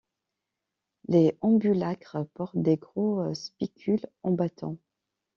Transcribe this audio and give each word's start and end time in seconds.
Les 1.09 1.37
ambulacres 1.41 2.23
portent 2.33 2.57
de 2.59 2.73
gros 2.73 3.31
spicules 3.35 4.07
en 4.23 4.31
bâtons. 4.31 4.79